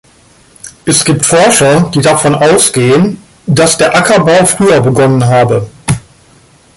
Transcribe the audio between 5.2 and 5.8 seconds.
habe.